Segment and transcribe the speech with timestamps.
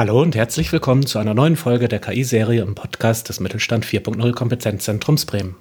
[0.00, 4.32] Hallo und herzlich willkommen zu einer neuen Folge der KI-Serie im Podcast des Mittelstand 4.0
[4.32, 5.56] Kompetenzzentrums Bremen.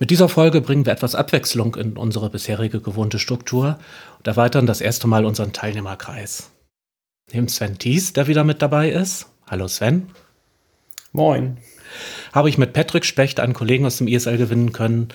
[0.00, 3.78] Mit dieser Folge bringen wir etwas Abwechslung in unsere bisherige gewohnte Struktur
[4.18, 6.50] und erweitern das erste Mal unseren Teilnehmerkreis.
[7.32, 9.28] Neben Sven Thies, der wieder mit dabei ist.
[9.48, 10.08] Hallo Sven.
[11.12, 11.58] Moin.
[12.32, 15.10] Habe ich mit Patrick Specht einen Kollegen aus dem ISL gewinnen können,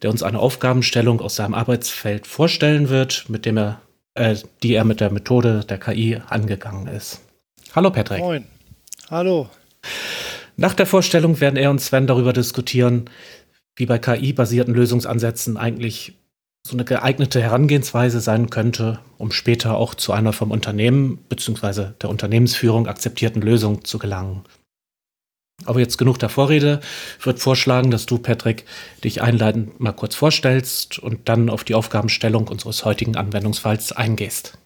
[0.00, 3.82] der uns eine Aufgabenstellung aus seinem Arbeitsfeld vorstellen wird, mit dem er,
[4.14, 7.20] äh, die er mit der Methode der KI angegangen ist.
[7.74, 8.20] Hallo Patrick.
[8.20, 8.44] Moin.
[9.10, 9.48] Hallo.
[10.56, 13.10] Nach der Vorstellung werden er und Sven darüber diskutieren,
[13.74, 16.14] wie bei KI-basierten Lösungsansätzen eigentlich
[16.64, 21.88] so eine geeignete Herangehensweise sein könnte, um später auch zu einer vom Unternehmen bzw.
[22.00, 24.44] der Unternehmensführung akzeptierten Lösung zu gelangen.
[25.66, 26.80] Aber jetzt genug der Vorrede.
[27.18, 28.66] Ich würde vorschlagen, dass du, Patrick,
[29.02, 34.58] dich einleitend mal kurz vorstellst und dann auf die Aufgabenstellung unseres heutigen Anwendungsfalls eingehst.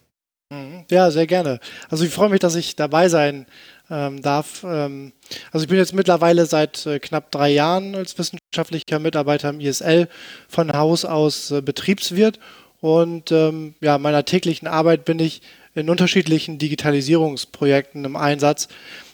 [0.89, 1.59] Ja, sehr gerne.
[1.89, 3.45] Also ich freue mich, dass ich dabei sein
[3.89, 4.63] ähm, darf.
[4.63, 5.11] Ähm,
[5.51, 10.07] also ich bin jetzt mittlerweile seit äh, knapp drei Jahren als wissenschaftlicher Mitarbeiter im ISL
[10.47, 12.39] von Haus aus äh, Betriebswirt
[12.81, 15.41] und ähm, ja, meiner täglichen Arbeit bin ich
[15.75, 18.67] in unterschiedlichen Digitalisierungsprojekten im Einsatz.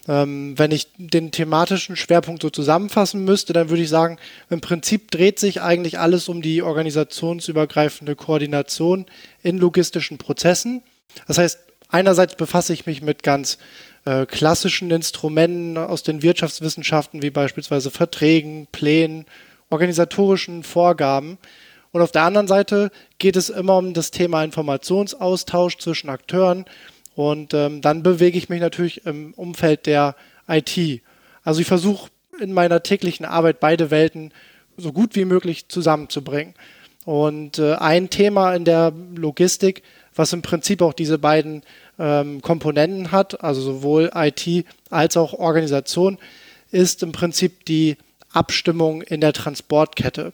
[0.07, 4.17] Ähm, wenn ich den thematischen Schwerpunkt so zusammenfassen müsste, dann würde ich sagen,
[4.49, 9.07] im Prinzip dreht sich eigentlich alles um die organisationsübergreifende Koordination
[9.41, 10.83] in logistischen Prozessen.
[11.27, 13.57] Das heißt, einerseits befasse ich mich mit ganz
[14.05, 19.25] äh, klassischen Instrumenten aus den Wirtschaftswissenschaften, wie beispielsweise Verträgen, Plänen,
[19.69, 21.37] organisatorischen Vorgaben.
[21.91, 26.65] Und auf der anderen Seite geht es immer um das Thema Informationsaustausch zwischen Akteuren.
[27.15, 30.15] Und ähm, dann bewege ich mich natürlich im Umfeld der
[30.47, 31.01] IT.
[31.43, 34.33] Also ich versuche in meiner täglichen Arbeit beide Welten
[34.77, 36.53] so gut wie möglich zusammenzubringen.
[37.05, 39.83] Und äh, ein Thema in der Logistik
[40.15, 41.63] was im Prinzip auch diese beiden
[41.99, 46.17] ähm, Komponenten hat, also sowohl IT als auch Organisation,
[46.71, 47.97] ist im Prinzip die
[48.31, 50.33] Abstimmung in der Transportkette.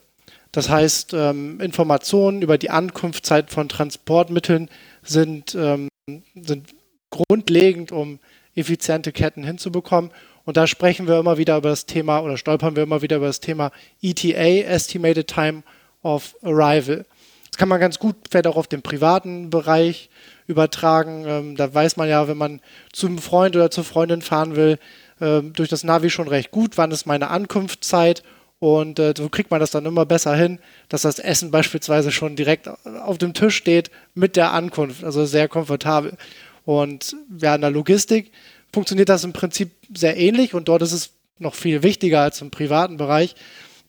[0.50, 4.68] Das heißt, ähm, Informationen über die Ankunftszeit von Transportmitteln
[5.02, 5.88] sind, ähm,
[6.34, 6.74] sind
[7.10, 8.18] grundlegend, um
[8.54, 10.10] effiziente Ketten hinzubekommen.
[10.44, 13.26] Und da sprechen wir immer wieder über das Thema oder stolpern wir immer wieder über
[13.26, 13.70] das Thema
[14.02, 15.62] ETA, Estimated Time
[16.02, 17.06] of Arrival.
[17.52, 20.08] Das kann man ganz gut vielleicht auch auf den privaten Bereich
[20.46, 21.24] übertragen.
[21.26, 22.60] Ähm, da weiß man ja, wenn man
[22.92, 24.78] zum Freund oder zur Freundin fahren will,
[25.20, 28.22] äh, durch das Navi schon recht gut, wann ist meine Ankunftszeit.
[28.58, 32.36] Und äh, so kriegt man das dann immer besser hin, dass das Essen beispielsweise schon
[32.36, 35.04] direkt auf dem Tisch steht mit der Ankunft.
[35.04, 36.16] Also sehr komfortabel.
[36.64, 38.32] Und ja, in der Logistik
[38.72, 42.50] funktioniert das im Prinzip sehr ähnlich und dort ist es noch viel wichtiger als im
[42.50, 43.34] privaten Bereich,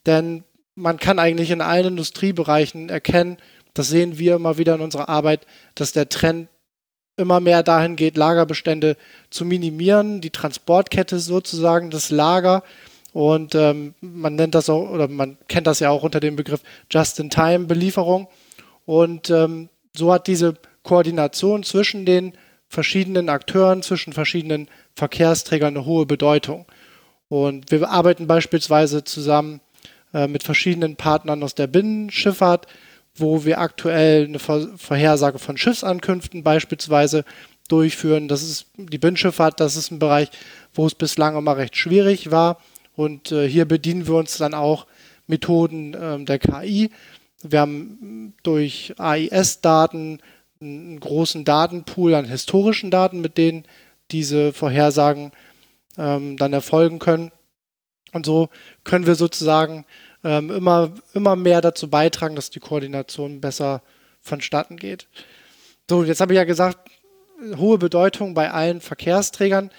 [0.05, 0.43] denn
[0.75, 3.37] man kann eigentlich in allen Industriebereichen erkennen,
[3.73, 5.45] das sehen wir immer wieder in unserer Arbeit,
[5.75, 6.47] dass der Trend
[7.17, 8.97] immer mehr dahin geht, Lagerbestände
[9.29, 12.63] zu minimieren, die Transportkette sozusagen, das Lager.
[13.13, 16.61] Und ähm, man nennt das auch, oder man kennt das ja auch unter dem Begriff
[16.89, 18.27] Just-in-Time-Belieferung.
[18.85, 22.33] Und ähm, so hat diese Koordination zwischen den
[22.67, 26.65] verschiedenen Akteuren, zwischen verschiedenen Verkehrsträgern eine hohe Bedeutung.
[27.29, 29.61] Und wir arbeiten beispielsweise zusammen
[30.13, 32.67] äh, mit verschiedenen Partnern aus der Binnenschifffahrt,
[33.15, 37.25] wo wir aktuell eine Vorhersage von Schiffsankünften beispielsweise
[37.67, 38.27] durchführen.
[38.27, 40.29] Das ist die Binnenschifffahrt, das ist ein Bereich,
[40.73, 42.59] wo es bislang immer recht schwierig war.
[42.95, 44.87] Und äh, hier bedienen wir uns dann auch
[45.27, 46.91] Methoden äh, der KI.
[47.41, 50.19] Wir haben durch AIS-Daten
[50.61, 53.65] einen großen Datenpool an historischen Daten, mit denen
[54.11, 55.31] diese Vorhersagen
[55.97, 57.31] ähm, dann erfolgen können.
[58.13, 58.49] Und so
[58.83, 59.85] können wir sozusagen
[60.23, 63.81] ähm, immer, immer mehr dazu beitragen, dass die Koordination besser
[64.21, 65.07] vonstatten geht.
[65.89, 66.77] So, jetzt habe ich ja gesagt,
[67.57, 69.69] hohe Bedeutung bei allen Verkehrsträgern.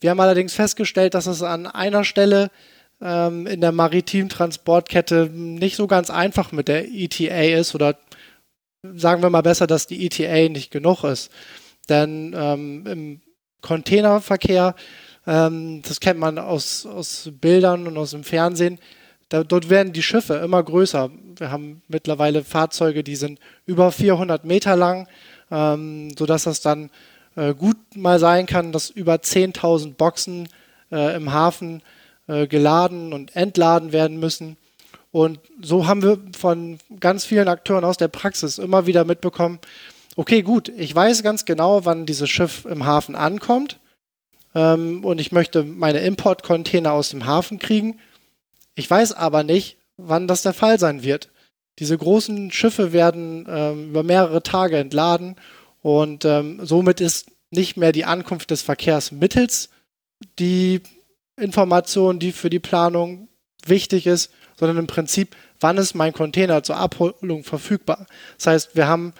[0.00, 2.50] Wir haben allerdings festgestellt, dass es an einer Stelle
[3.00, 7.96] ähm, in der maritimen Transportkette nicht so ganz einfach mit der ETA ist oder
[8.82, 11.30] sagen wir mal besser, dass die ETA nicht genug ist.
[11.88, 13.20] Denn ähm, im
[13.60, 14.74] Containerverkehr,
[15.26, 18.78] ähm, das kennt man aus, aus Bildern und aus dem Fernsehen,
[19.32, 21.10] da, dort werden die Schiffe immer größer.
[21.38, 25.08] Wir haben mittlerweile Fahrzeuge, die sind über 400 Meter lang,
[25.50, 26.90] ähm, sodass das dann
[27.36, 30.48] äh, gut mal sein kann, dass über 10.000 Boxen
[30.90, 31.80] äh, im Hafen
[32.26, 34.58] äh, geladen und entladen werden müssen.
[35.12, 39.60] Und so haben wir von ganz vielen Akteuren aus der Praxis immer wieder mitbekommen,
[40.14, 43.78] okay, gut, ich weiß ganz genau, wann dieses Schiff im Hafen ankommt
[44.54, 47.98] ähm, und ich möchte meine Importcontainer aus dem Hafen kriegen
[48.74, 51.30] ich weiß aber nicht, wann das der Fall sein wird.
[51.78, 55.36] Diese großen Schiffe werden ähm, über mehrere Tage entladen
[55.80, 59.70] und ähm, somit ist nicht mehr die Ankunft des Verkehrs mittels
[60.38, 60.80] die
[61.36, 63.28] Information, die für die Planung
[63.64, 68.06] wichtig ist, sondern im Prinzip, wann ist mein Container zur Abholung verfügbar.
[68.36, 69.12] Das heißt, wir haben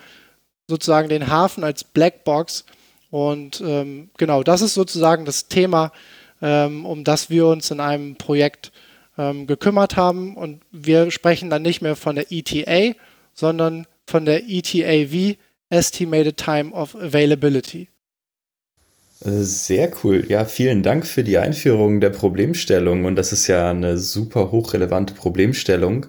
[0.69, 2.65] sozusagen den Hafen als Blackbox
[3.11, 5.93] und ähm, genau, das ist sozusagen das Thema,
[6.41, 8.73] ähm, um das wir uns in einem Projekt
[9.19, 10.37] ähm, gekümmert haben.
[10.37, 12.95] Und wir sprechen dann nicht mehr von der ETA,
[13.35, 15.37] sondern von der ETAV,
[15.71, 17.89] Estimated Time of Availability.
[19.25, 20.25] Äh, sehr cool.
[20.29, 23.05] Ja, vielen Dank für die Einführung der Problemstellung.
[23.05, 26.07] Und das ist ja eine super hochrelevante Problemstellung.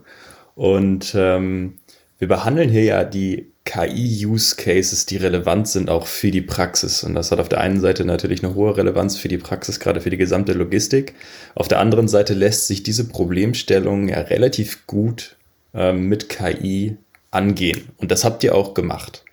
[0.56, 1.79] Und ähm,
[2.19, 7.04] wir behandeln hier ja die KI-Use-Cases, die relevant sind auch für die Praxis.
[7.04, 10.01] Und das hat auf der einen Seite natürlich eine hohe Relevanz für die Praxis, gerade
[10.01, 11.13] für die gesamte Logistik.
[11.56, 15.38] Auf der anderen Seite lässt sich diese Problemstellung ja relativ gut
[15.74, 16.98] ähm, mit KI
[17.31, 17.89] angehen.
[17.98, 19.24] Und das habt ihr auch gemacht.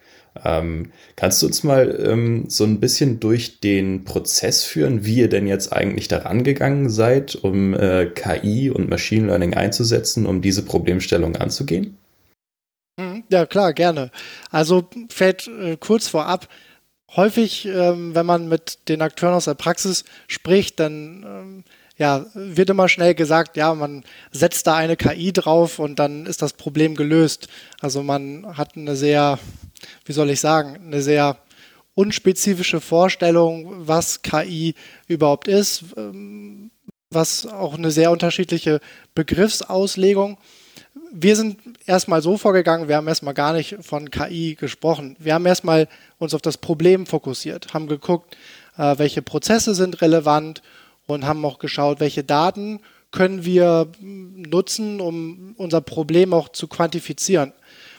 [0.45, 5.29] Ähm, kannst du uns mal ähm, so ein bisschen durch den Prozess führen, wie ihr
[5.29, 10.65] denn jetzt eigentlich daran gegangen seid, um äh, KI und Machine Learning einzusetzen, um diese
[10.65, 11.97] Problemstellung anzugehen?
[13.31, 14.11] Ja, klar, gerne.
[14.51, 16.49] Also fällt äh, kurz vorab,
[17.15, 21.65] häufig, ähm, wenn man mit den Akteuren aus der Praxis spricht, dann ähm,
[21.97, 26.43] ja, wird immer schnell gesagt, ja, man setzt da eine KI drauf und dann ist
[26.43, 27.49] das Problem gelöst.
[27.81, 29.39] Also man hat eine sehr,
[30.07, 31.37] wie soll ich sagen, eine sehr
[31.95, 34.75] unspezifische Vorstellung, was KI
[35.07, 36.71] überhaupt ist, ähm,
[37.11, 38.81] was auch eine sehr unterschiedliche
[39.15, 40.39] Begriffsauslegung
[41.13, 45.17] wir sind erstmal so vorgegangen, wir haben erstmal gar nicht von KI gesprochen.
[45.19, 45.89] Wir haben erstmal
[46.19, 48.37] uns auf das Problem fokussiert, haben geguckt,
[48.77, 50.63] äh, welche Prozesse sind relevant
[51.07, 52.81] und haben auch geschaut, welche Daten
[53.11, 57.53] können wir nutzen, um unser Problem auch zu quantifizieren.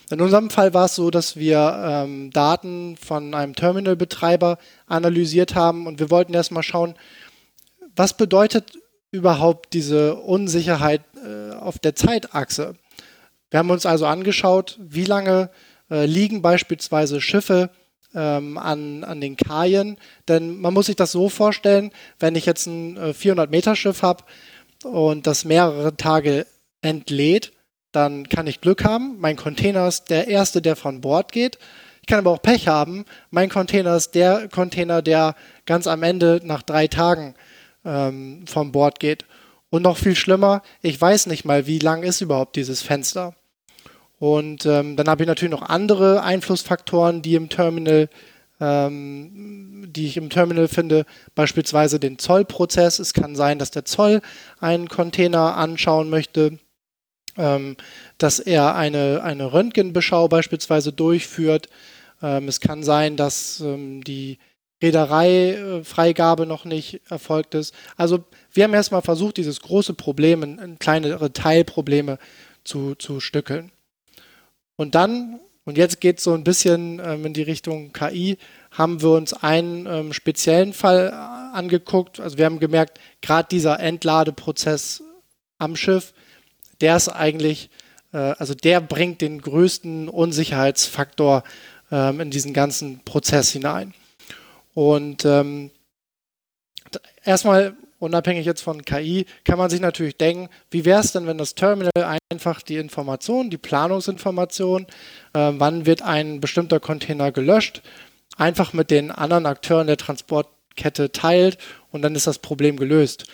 [0.09, 4.57] In unserem Fall war es so, dass wir ähm, Daten von einem Terminalbetreiber
[4.87, 6.95] analysiert haben und wir wollten erstmal schauen,
[7.95, 8.77] was bedeutet
[9.11, 12.75] überhaupt diese Unsicherheit äh, auf der Zeitachse?
[13.49, 15.49] Wir haben uns also angeschaut, wie lange
[15.89, 17.69] äh, liegen beispielsweise Schiffe
[18.15, 19.97] ähm, an, an den Kajen.
[20.27, 24.23] Denn man muss sich das so vorstellen, wenn ich jetzt ein äh, 400-Meter-Schiff habe
[24.83, 26.45] und das mehrere Tage
[26.81, 27.51] entlädt,
[27.91, 29.17] dann kann ich Glück haben.
[29.19, 31.59] Mein Container ist der erste, der von Bord geht.
[32.01, 33.05] Ich kann aber auch Pech haben.
[33.29, 35.35] Mein Container ist der Container, der
[35.65, 37.35] ganz am Ende nach drei Tagen
[37.85, 39.25] ähm, vom Bord geht.
[39.69, 43.35] Und noch viel schlimmer, ich weiß nicht mal, wie lang ist überhaupt dieses Fenster.
[44.19, 48.09] Und ähm, dann habe ich natürlich noch andere Einflussfaktoren, die im Terminal,
[48.59, 52.99] ähm, die ich im Terminal finde, beispielsweise den Zollprozess.
[52.99, 54.21] Es kann sein, dass der Zoll
[54.59, 56.59] einen Container anschauen möchte,
[57.37, 57.77] ähm,
[58.19, 61.69] dass er eine, eine Röntgenbeschau beispielsweise durchführt.
[62.21, 64.37] Ähm, es kann sein, dass ähm, die
[64.81, 67.73] Reederei-Freigabe noch nicht erfolgt ist.
[67.97, 72.17] Also wir haben erstmal versucht, dieses große Problem in, in kleinere Teilprobleme
[72.63, 73.71] zu, zu stückeln.
[74.75, 78.37] Und dann, und jetzt geht es so ein bisschen ähm, in die Richtung KI,
[78.71, 82.19] haben wir uns einen ähm, speziellen Fall äh, angeguckt.
[82.19, 85.03] Also wir haben gemerkt, gerade dieser Entladeprozess
[85.59, 86.13] am Schiff,
[86.81, 87.69] der ist eigentlich,
[88.13, 91.43] äh, also der bringt den größten Unsicherheitsfaktor
[91.91, 93.93] ähm, in diesen ganzen Prozess hinein.
[94.73, 95.71] Und ähm,
[97.23, 101.37] erstmal unabhängig jetzt von KI, kann man sich natürlich denken, wie wäre es denn, wenn
[101.37, 104.87] das Terminal einfach die Information, die Planungsinformation,
[105.33, 107.81] äh, wann wird ein bestimmter Container gelöscht,
[108.37, 111.59] einfach mit den anderen Akteuren der Transportkette teilt
[111.91, 113.25] und dann ist das Problem gelöst.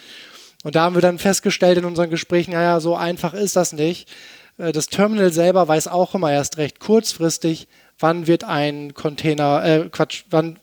[0.64, 4.10] Und da haben wir dann festgestellt in unseren Gesprächen, naja, so einfach ist das nicht.
[4.58, 9.90] Äh, das Terminal selber weiß auch immer erst recht kurzfristig, wann wird ein Container, äh,
[9.90, 10.60] Quatsch, wann,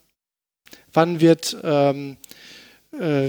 [0.94, 2.16] wann wird ähm,
[2.92, 3.28] äh,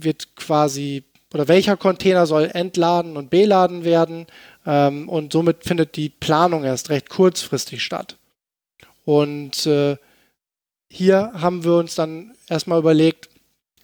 [0.00, 4.26] wird quasi oder welcher Container soll entladen und beladen werden
[4.66, 8.16] ähm, und somit findet die Planung erst recht kurzfristig statt.
[9.04, 9.96] Und äh,
[10.88, 13.28] hier haben wir uns dann erstmal überlegt,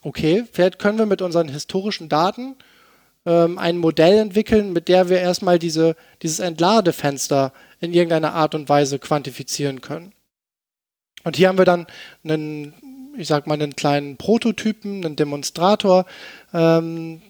[0.03, 2.55] okay, vielleicht können wir mit unseren historischen Daten
[3.27, 8.69] ähm, ein Modell entwickeln, mit der wir erstmal diese, dieses Entladefenster in irgendeiner Art und
[8.69, 10.13] Weise quantifizieren können.
[11.25, 11.87] Und hier haben wir dann
[12.25, 12.75] einen
[13.17, 16.07] ich sag mal, einen kleinen Prototypen, einen Demonstrator
[16.53, 17.23] ähm,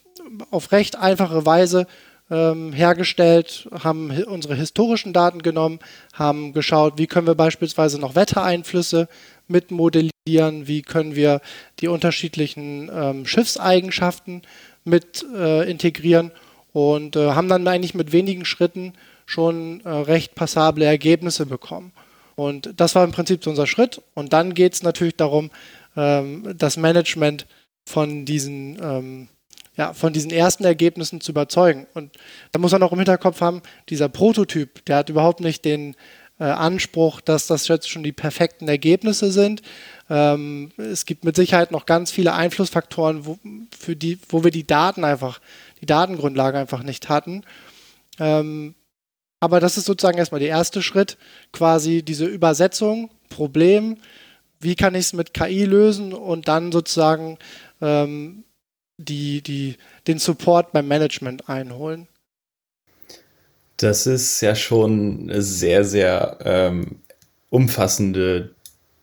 [0.51, 1.87] auf recht einfache Weise
[2.31, 5.81] ähm, hergestellt, haben unsere historischen Daten genommen,
[6.13, 9.09] haben geschaut, wie können wir beispielsweise noch Wettereinflüsse
[9.49, 11.41] mit modellieren, wie können wir
[11.81, 14.43] die unterschiedlichen ähm, Schiffseigenschaften
[14.85, 16.31] mit äh, integrieren
[16.73, 18.95] und äh, haben dann eigentlich mit wenigen Schritten
[19.27, 21.93] schon äh, recht passable Ergebnisse bekommen.
[22.41, 24.01] Und das war im Prinzip so unser Schritt.
[24.15, 25.51] Und dann geht es natürlich darum,
[25.95, 27.47] ähm, das Management
[27.85, 29.29] von diesen, ähm,
[29.77, 31.87] ja, von diesen ersten Ergebnissen zu überzeugen.
[31.93, 32.17] Und
[32.53, 35.97] da muss man auch im Hinterkopf haben, dieser Prototyp, der hat überhaupt nicht den
[36.39, 39.61] äh, Anspruch, dass das jetzt schon die perfekten Ergebnisse sind.
[40.09, 43.39] Ähm, es gibt mit Sicherheit noch ganz viele Einflussfaktoren, wo,
[43.79, 45.41] für die, wo wir die Daten einfach,
[45.83, 47.43] die Datengrundlage einfach nicht hatten.
[48.19, 48.75] Ähm,
[49.41, 51.17] aber das ist sozusagen erstmal der erste Schritt,
[51.53, 53.97] quasi diese Übersetzung, Problem,
[54.61, 57.39] wie kann ich es mit KI lösen und dann sozusagen
[57.81, 58.45] ähm,
[58.99, 62.07] die, die, den Support beim Management einholen.
[63.79, 67.01] Das ist ja schon eine sehr, sehr ähm,
[67.49, 68.55] umfassende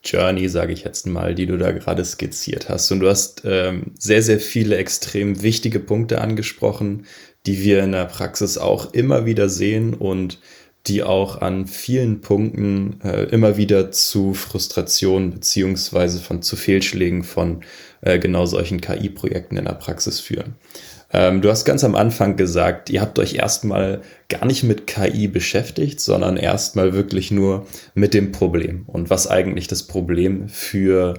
[0.03, 2.91] Journey, sage ich jetzt mal, die du da gerade skizziert hast.
[2.91, 7.07] Und du hast ähm, sehr, sehr viele extrem wichtige Punkte angesprochen,
[7.47, 10.39] die wir in der Praxis auch immer wieder sehen und
[10.85, 17.61] die auch an vielen Punkten äh, immer wieder zu Frustration beziehungsweise von zu Fehlschlägen von
[18.01, 20.55] äh, genau solchen KI-Projekten in der Praxis führen.
[21.11, 25.27] Ähm, du hast ganz am Anfang gesagt, ihr habt euch erstmal gar nicht mit KI
[25.27, 31.15] beschäftigt, sondern erstmal wirklich nur mit dem Problem und was eigentlich das Problem für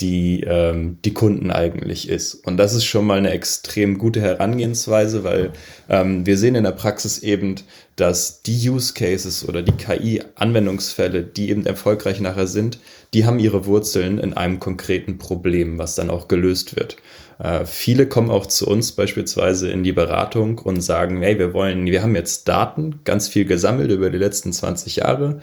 [0.00, 2.34] die, ähm, die Kunden eigentlich ist.
[2.46, 5.52] Und das ist schon mal eine extrem gute Herangehensweise, weil
[5.88, 7.56] ähm, wir sehen in der Praxis eben,
[7.96, 12.78] dass die Use Cases oder die KI-Anwendungsfälle, die eben erfolgreich nachher sind,
[13.14, 16.96] die haben ihre Wurzeln in einem konkreten Problem, was dann auch gelöst wird.
[17.38, 21.86] Äh, viele kommen auch zu uns beispielsweise in die Beratung und sagen, hey, wir wollen,
[21.86, 25.40] wir haben jetzt Daten, ganz viel gesammelt über die letzten 20 Jahre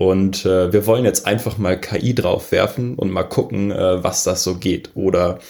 [0.00, 4.24] und äh, wir wollen jetzt einfach mal KI drauf werfen und mal gucken, äh, was
[4.24, 4.92] das so geht.
[4.94, 5.40] Oder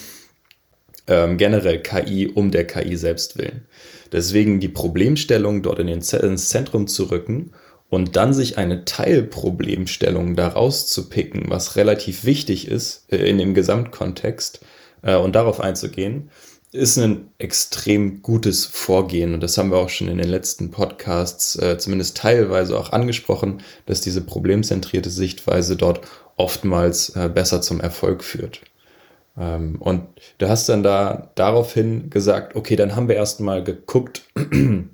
[1.07, 3.69] ähm, generell KI um der KI selbst willen.
[4.11, 7.52] Deswegen die Problemstellung dort in den ins Zentrum zu rücken
[7.90, 13.54] und dann sich eine Teilproblemstellung daraus zu picken, was relativ wichtig ist äh, in dem
[13.54, 14.62] Gesamtkontext
[15.02, 16.30] äh, und darauf einzugehen,
[16.72, 21.56] ist ein extrem gutes Vorgehen und das haben wir auch schon in den letzten Podcasts
[21.56, 26.02] äh, zumindest teilweise auch angesprochen, dass diese problemzentrierte Sichtweise dort
[26.36, 28.60] oftmals äh, besser zum Erfolg führt.
[29.36, 30.02] Ähm, und
[30.38, 34.22] du hast dann da daraufhin gesagt, okay, dann haben wir erstmal geguckt,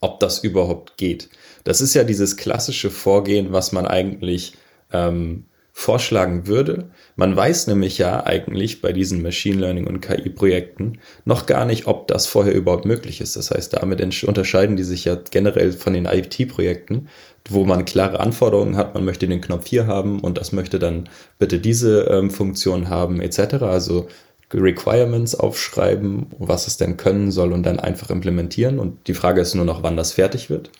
[0.00, 1.28] ob das überhaupt geht.
[1.62, 4.54] Das ist ja dieses klassische Vorgehen, was man eigentlich
[4.92, 5.44] ähm,
[5.78, 6.88] vorschlagen würde.
[7.16, 12.08] Man weiß nämlich ja eigentlich bei diesen Machine Learning und KI-Projekten noch gar nicht, ob
[12.08, 13.36] das vorher überhaupt möglich ist.
[13.36, 17.08] Das heißt, damit unterscheiden die sich ja generell von den IT-Projekten,
[17.50, 18.94] wo man klare Anforderungen hat.
[18.94, 23.20] Man möchte den Knopf hier haben und das möchte dann bitte diese ähm, Funktion haben
[23.20, 23.56] etc.
[23.64, 24.08] Also
[24.54, 28.78] Requirements aufschreiben, was es denn können soll und dann einfach implementieren.
[28.78, 30.70] Und die Frage ist nur noch, wann das fertig wird.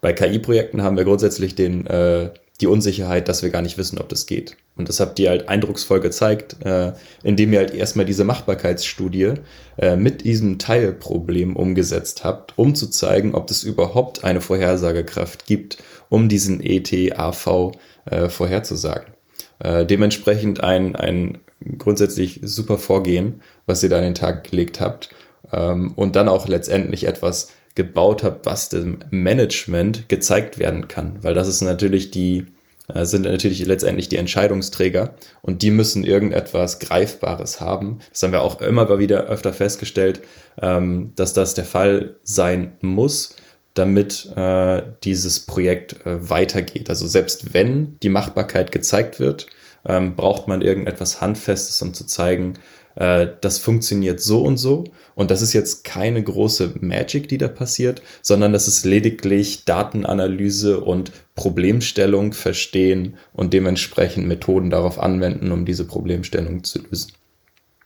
[0.00, 2.30] Bei KI-Projekten haben wir grundsätzlich den äh,
[2.62, 4.56] die Unsicherheit, dass wir gar nicht wissen, ob das geht.
[4.76, 6.92] Und das habt ihr halt eindrucksvoll gezeigt, äh,
[7.22, 9.34] indem ihr halt erstmal diese Machbarkeitsstudie
[9.78, 15.78] äh, mit diesem Teilproblem umgesetzt habt, um zu zeigen, ob es überhaupt eine Vorhersagekraft gibt,
[16.08, 17.72] um diesen ETAV
[18.06, 19.12] äh, vorherzusagen.
[19.58, 21.38] Äh, dementsprechend ein, ein
[21.78, 25.10] grundsätzlich super Vorgehen, was ihr da an den Tag gelegt habt.
[25.52, 31.18] Ähm, und dann auch letztendlich etwas, gebaut habe, was dem Management gezeigt werden kann.
[31.22, 32.46] Weil das ist natürlich die,
[32.92, 38.00] äh, sind natürlich letztendlich die Entscheidungsträger und die müssen irgendetwas Greifbares haben.
[38.10, 40.20] Das haben wir auch immer wieder öfter festgestellt,
[40.60, 43.36] ähm, dass das der Fall sein muss,
[43.74, 46.90] damit äh, dieses Projekt äh, weitergeht.
[46.90, 49.46] Also selbst wenn die Machbarkeit gezeigt wird,
[49.86, 52.54] ähm, braucht man irgendetwas Handfestes, um zu zeigen,
[52.96, 54.84] äh, das funktioniert so und so.
[55.14, 60.80] Und das ist jetzt keine große Magic, die da passiert, sondern das ist lediglich Datenanalyse
[60.80, 67.12] und Problemstellung verstehen und dementsprechend Methoden darauf anwenden, um diese Problemstellung zu lösen.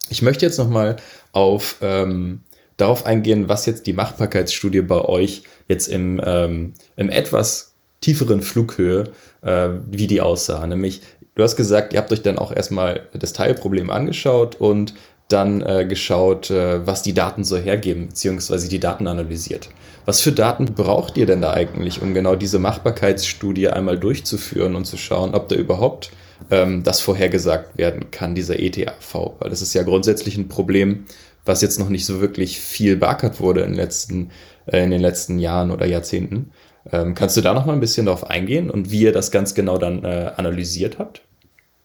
[0.08, 0.96] Ich möchte jetzt nochmal
[1.32, 2.42] auf ähm,
[2.76, 9.10] darauf eingehen, was jetzt die Machbarkeitsstudie bei euch jetzt im, ähm, im etwas tieferen Flughöhe,
[9.42, 10.66] äh, wie die aussah.
[10.66, 11.00] Nämlich,
[11.36, 14.94] Du hast gesagt, ihr habt euch dann auch erstmal das Teilproblem angeschaut und
[15.28, 19.68] dann äh, geschaut, äh, was die Daten so hergeben, beziehungsweise die Daten analysiert.
[20.06, 24.86] Was für Daten braucht ihr denn da eigentlich, um genau diese Machbarkeitsstudie einmal durchzuführen und
[24.86, 26.10] zu schauen, ob da überhaupt
[26.50, 29.32] ähm, das vorhergesagt werden kann, dieser ETAV?
[29.38, 31.04] Weil das ist ja grundsätzlich ein Problem,
[31.44, 34.30] was jetzt noch nicht so wirklich viel beackert wurde in, letzten,
[34.64, 36.52] äh, in den letzten Jahren oder Jahrzehnten.
[36.92, 39.54] Ähm, kannst du da noch mal ein bisschen darauf eingehen und wie ihr das ganz
[39.54, 41.22] genau dann äh, analysiert habt?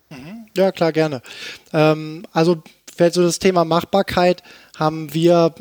[0.09, 0.47] Mhm.
[0.55, 1.21] Ja, klar, gerne.
[1.73, 2.61] Ähm, also
[2.95, 4.43] für so das Thema Machbarkeit
[4.77, 5.55] haben wir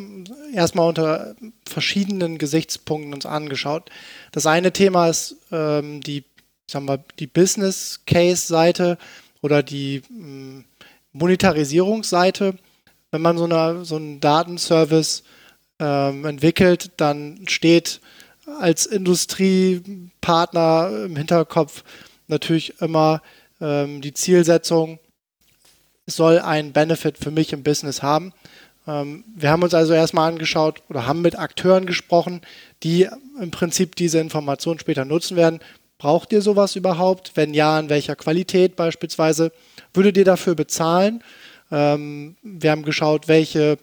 [0.55, 1.35] erstmal unter
[1.69, 3.91] verschiedenen Gesichtspunkten uns angeschaut.
[4.33, 6.25] Das eine Thema ist ähm, die,
[6.67, 8.99] sagen wir, die Business Case Seite
[9.43, 10.65] oder die, mm,
[11.13, 12.55] Monetarisierungsseite.
[13.11, 15.25] Wenn man so, eine, so einen Datenservice
[15.79, 18.01] ähm, entwickelt, dann steht
[18.59, 21.85] als Industriepartner im Hinterkopf
[22.29, 23.23] natürlich immer
[23.61, 24.99] ähm, die Zielsetzung,
[26.07, 28.33] es soll einen Benefit für mich im Business haben.
[28.87, 32.41] Ähm, wir haben uns also erstmal angeschaut oder haben mit Akteuren gesprochen,
[32.83, 33.09] die
[33.41, 35.61] im Prinzip diese Information später nutzen werden.
[35.99, 37.33] Braucht ihr sowas überhaupt?
[37.35, 39.53] Wenn ja, in welcher Qualität beispielsweise?
[39.93, 41.23] Würdet ihr dafür bezahlen?
[41.71, 43.79] Ähm, wir haben geschaut, welche,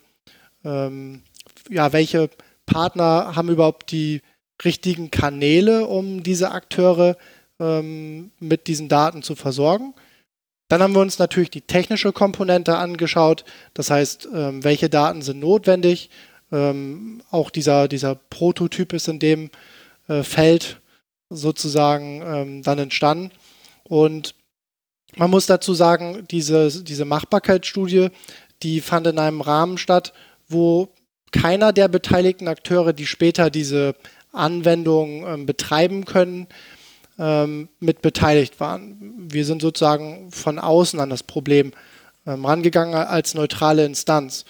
[0.66, 1.22] ähm,
[1.70, 2.30] ja, welche
[2.66, 4.22] Partner haben überhaupt die
[4.64, 7.18] richtigen Kanäle, um diese Akteure
[7.60, 9.94] ähm, mit diesen Daten zu versorgen.
[10.70, 13.46] Dann haben wir uns natürlich die technische Komponente angeschaut.
[13.74, 16.10] Das heißt, ähm, welche Daten sind notwendig?
[16.52, 19.50] Ähm, auch dieser, dieser Prototyp ist in dem
[20.08, 20.82] äh, Feld
[21.30, 23.32] sozusagen ähm, dann entstanden.
[23.84, 24.36] Und
[25.16, 28.10] man muss dazu sagen, diese, diese Machbarkeitsstudie,
[28.64, 30.14] die fand in einem Rahmen statt,
[30.48, 30.90] wo
[31.32, 33.96] keiner der beteiligten Akteure, die später diese
[34.32, 36.48] Anwendung ähm, betreiben können,
[37.20, 39.28] ähm, mit beteiligt waren.
[39.30, 41.72] Wir sind sozusagen von außen an das Problem
[42.26, 44.46] ähm, rangegangen als neutrale Instanz.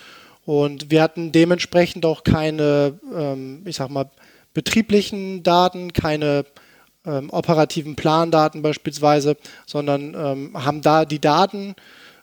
[0.45, 4.09] Und wir hatten dementsprechend auch keine, ähm, ich sag mal,
[4.53, 6.45] betrieblichen Daten, keine
[7.05, 11.75] ähm, operativen Plandaten beispielsweise, sondern ähm, haben da die Daten,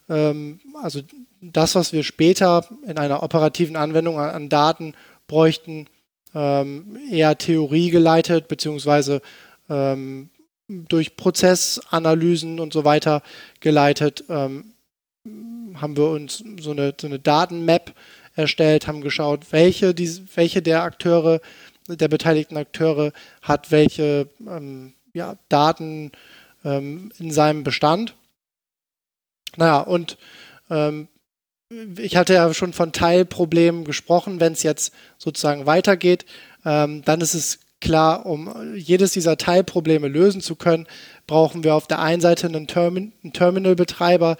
[0.07, 1.01] also
[1.41, 4.93] das, was wir später in einer operativen Anwendung an, an Daten
[5.27, 5.87] bräuchten,
[6.35, 9.23] ähm, eher Theorie geleitet, beziehungsweise
[9.69, 10.31] ähm,
[10.69, 13.23] durch Prozessanalysen und so weiter
[13.61, 14.75] geleitet, ähm,
[15.75, 17.95] haben wir uns so eine, so eine Datenmap
[18.35, 21.41] erstellt, haben geschaut, welche, die, welche der Akteure,
[21.89, 26.13] der beteiligten Akteure hat welche ähm, ja, Daten
[26.65, 28.15] ähm, in seinem Bestand.
[29.57, 30.19] Naja, und
[30.71, 31.09] ähm,
[31.99, 36.25] ich hatte ja schon von Teilproblemen gesprochen, wenn es jetzt sozusagen weitergeht,
[36.65, 40.87] ähm, dann ist es klar, um jedes dieser Teilprobleme lösen zu können,
[41.27, 44.37] brauchen wir auf der einen Seite einen, Termin einen Terminal-Betreiber,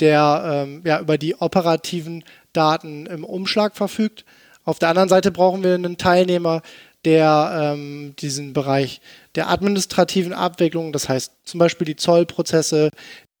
[0.00, 4.24] der ähm, ja, über die operativen Daten im Umschlag verfügt.
[4.64, 6.62] Auf der anderen Seite brauchen wir einen Teilnehmer,
[7.04, 9.00] der ähm, diesen Bereich
[9.36, 12.90] der administrativen Abwicklung, das heißt zum Beispiel die Zollprozesse,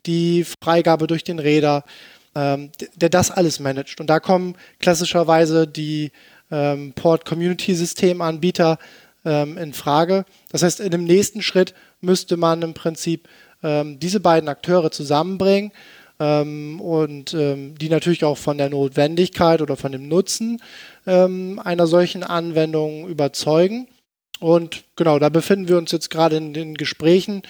[0.06, 1.84] die Freigabe durch den Räder,
[2.38, 4.00] ähm, der das alles managt.
[4.00, 6.12] Und da kommen klassischerweise die
[6.52, 8.78] ähm, Port Community Systemanbieter
[9.24, 10.24] ähm, in Frage.
[10.50, 13.28] Das heißt, in dem nächsten Schritt müsste man im Prinzip
[13.64, 15.72] ähm, diese beiden Akteure zusammenbringen
[16.20, 20.62] ähm, und ähm, die natürlich auch von der Notwendigkeit oder von dem Nutzen
[21.06, 23.88] einer solchen Anwendung überzeugen.
[24.40, 27.40] Und genau, da befinden wir uns jetzt gerade in den Gesprächen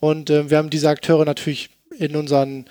[0.00, 2.66] und äh, wir haben diese Akteure natürlich in unseren,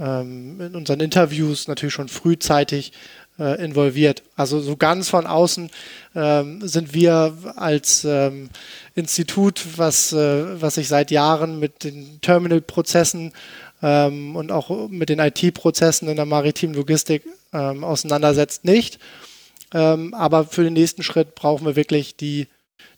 [0.00, 2.92] ähm, in unseren Interviews natürlich schon frühzeitig
[3.38, 4.22] äh, involviert.
[4.36, 5.70] Also so ganz von außen
[6.14, 8.50] ähm, sind wir als ähm,
[8.94, 13.32] Institut, was, äh, was sich seit Jahren mit den Terminal-Prozessen
[13.82, 18.98] ähm, und auch mit den IT-Prozessen in der maritimen Logistik ähm, auseinandersetzt, nicht.
[19.72, 22.48] Ähm, aber für den nächsten Schritt brauchen wir wirklich die,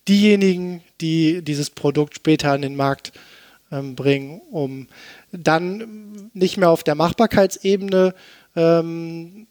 [0.08, 3.20] diejenigen, die dieses Produkt später in den Markt ähm,
[3.80, 4.88] bringen, um
[5.32, 8.14] dann nicht mehr auf der Machbarkeitsebene
[8.54, 9.46] ähm,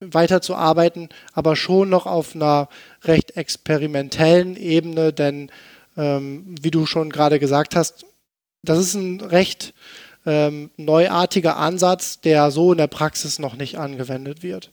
[0.00, 2.68] weiterzuarbeiten, aber schon noch auf einer
[3.04, 5.50] recht experimentellen Ebene, denn
[5.96, 8.06] ähm, wie du schon gerade gesagt hast,
[8.62, 9.74] das ist ein recht
[10.26, 14.72] ähm, neuartiger Ansatz, der so in der Praxis noch nicht angewendet wird.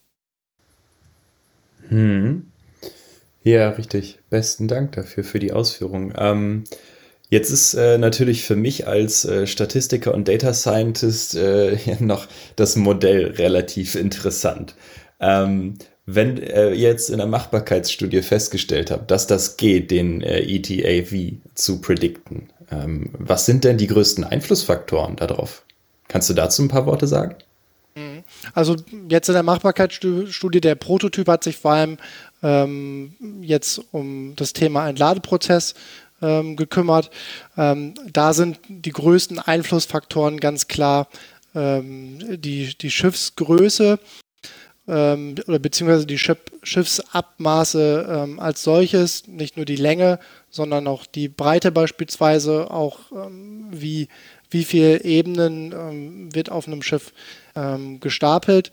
[1.89, 2.51] Hm.
[3.43, 4.19] Ja, richtig.
[4.29, 6.13] Besten Dank dafür, für die Ausführung.
[6.17, 6.65] Ähm,
[7.29, 12.75] jetzt ist äh, natürlich für mich als äh, Statistiker und Data Scientist äh, noch das
[12.75, 14.75] Modell relativ interessant.
[15.19, 15.75] Ähm,
[16.09, 21.81] wenn ihr jetzt in der Machbarkeitsstudie festgestellt habt, dass das geht, den äh, ETAV zu
[21.81, 25.63] predikten, ähm, was sind denn die größten Einflussfaktoren darauf?
[26.07, 27.35] Kannst du dazu ein paar Worte sagen?
[27.95, 28.23] Mhm.
[28.53, 28.75] Also
[29.09, 31.97] jetzt in der Machbarkeitsstudie, der Prototyp hat sich vor allem
[32.43, 35.73] ähm, jetzt um das Thema Entladeprozess
[36.21, 37.09] ähm, gekümmert.
[37.57, 41.07] Ähm, da sind die größten Einflussfaktoren ganz klar
[41.55, 43.99] ähm, die, die Schiffsgröße
[44.87, 51.05] ähm, oder beziehungsweise die Schiff, Schiffsabmaße ähm, als solches, nicht nur die Länge, sondern auch
[51.05, 52.99] die Breite beispielsweise, auch
[53.69, 54.07] wie,
[54.49, 57.11] wie viele Ebenen wird auf einem Schiff
[57.99, 58.71] gestapelt.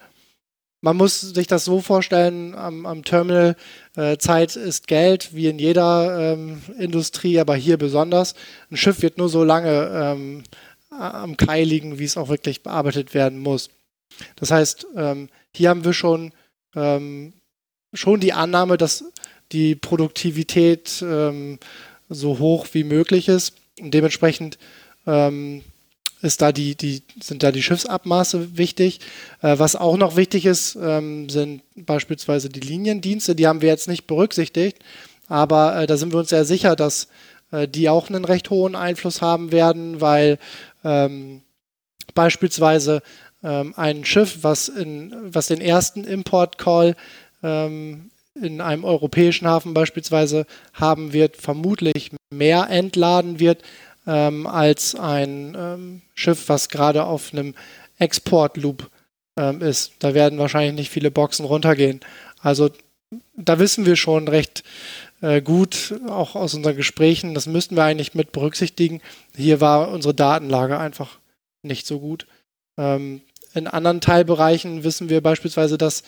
[0.84, 3.56] Man muss sich das so vorstellen, am, am Terminal
[3.96, 8.34] äh, Zeit ist Geld, wie in jeder ähm, Industrie, aber hier besonders.
[8.70, 10.44] Ein Schiff wird nur so lange
[10.90, 13.70] am Kai liegen, wie es auch wirklich bearbeitet werden muss.
[14.36, 16.34] Das heißt, ähm, hier haben wir schon,
[16.76, 17.32] ähm,
[17.94, 19.04] schon die Annahme, dass
[19.52, 21.60] die Produktivität ähm,
[22.10, 23.54] so hoch wie möglich ist.
[23.80, 24.58] Und dementsprechend
[25.06, 25.62] ähm,
[26.24, 29.00] ist da die, die, sind da die Schiffsabmaße wichtig.
[29.42, 33.34] Äh, was auch noch wichtig ist, ähm, sind beispielsweise die Liniendienste.
[33.34, 34.78] Die haben wir jetzt nicht berücksichtigt,
[35.28, 37.08] aber äh, da sind wir uns sehr sicher, dass
[37.52, 40.38] äh, die auch einen recht hohen Einfluss haben werden, weil
[40.82, 41.42] ähm,
[42.14, 43.02] beispielsweise
[43.42, 46.96] ähm, ein Schiff, was, in, was den ersten Import-Call
[47.42, 53.62] ähm, in einem europäischen Hafen beispielsweise haben wird, vermutlich mehr entladen wird
[54.06, 57.54] ähm, als ein ähm, Schiff, was gerade auf einem
[57.98, 58.90] Export-Loop
[59.36, 59.92] ähm, ist.
[59.98, 62.00] Da werden wahrscheinlich nicht viele Boxen runtergehen.
[62.40, 62.70] Also
[63.36, 64.64] da wissen wir schon recht
[65.20, 69.00] äh, gut, auch aus unseren Gesprächen, das müssten wir eigentlich mit berücksichtigen.
[69.36, 71.18] Hier war unsere Datenlage einfach
[71.62, 72.26] nicht so gut.
[72.76, 73.22] Ähm,
[73.54, 76.02] in anderen Teilbereichen wissen wir beispielsweise, dass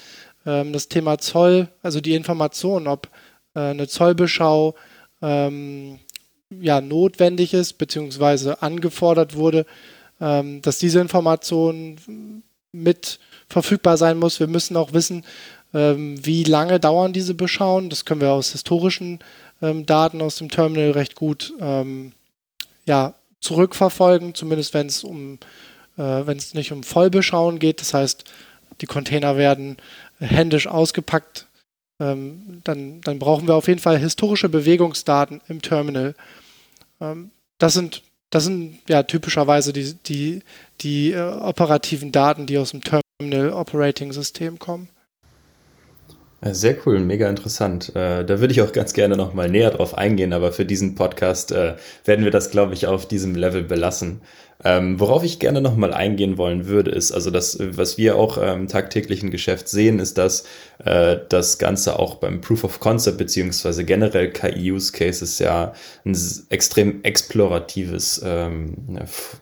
[0.45, 3.09] ähm, das Thema Zoll, also die Information, ob
[3.55, 4.75] äh, eine Zollbeschau
[5.23, 5.99] ähm,
[6.51, 9.67] ja, notwendig ist, beziehungsweise angefordert wurde,
[10.21, 14.41] ähm, dass diese Information mit verfügbar sein muss.
[14.41, 15.25] Wir müssen auch wissen,
[15.75, 17.91] ähm, wie lange dauern diese Beschauen.
[17.91, 19.21] Das können wir aus historischen
[19.63, 22.13] ähm, Daten aus dem Terminal recht gut ähm,
[22.87, 25.39] ja, zurückverfolgen, zumindest wenn es um
[25.97, 27.81] äh, wenn es nicht um Vollbeschauen geht.
[27.81, 28.25] Das heißt,
[28.81, 29.77] die Container werden
[30.19, 31.46] händisch ausgepackt.
[31.99, 36.15] Ähm, dann, dann brauchen wir auf jeden Fall historische Bewegungsdaten im Terminal.
[37.01, 40.43] Ähm, das sind, das sind ja typischerweise die, die,
[40.81, 44.89] die äh, operativen Daten, die aus dem Terminal Operating System kommen.
[46.43, 47.97] Sehr cool, mega interessant.
[47.97, 50.95] Äh, da würde ich auch ganz gerne noch mal näher drauf eingehen, aber für diesen
[50.95, 54.21] Podcast äh, werden wir das, glaube ich, auf diesem Level belassen.
[54.65, 58.45] Ähm, worauf ich gerne nochmal eingehen wollen würde, ist, also das, was wir auch im
[58.45, 60.45] ähm, tagtäglichen Geschäft sehen, ist, dass
[60.85, 66.17] äh, das Ganze auch beim Proof of Concept beziehungsweise generell KI-Use-Cases ja ein
[66.49, 68.75] extrem exploratives ähm,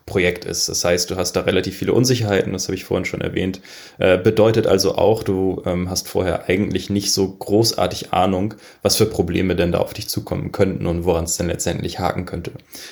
[0.05, 0.67] Projekt ist.
[0.69, 3.61] Das heißt, du hast da relativ viele Unsicherheiten, das habe ich vorhin schon erwähnt.
[3.99, 9.05] Äh, bedeutet also auch, du ähm, hast vorher eigentlich nicht so großartig Ahnung, was für
[9.05, 12.51] Probleme denn da auf dich zukommen könnten und woran es denn letztendlich haken könnte.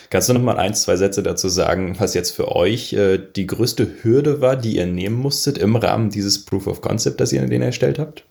[0.09, 3.87] Kannst du nochmal ein, zwei Sätze dazu sagen, was jetzt für euch äh, die größte
[4.01, 7.61] Hürde war, die ihr nehmen musstet im Rahmen dieses Proof of Concept, das ihr den
[7.61, 8.23] erstellt habt?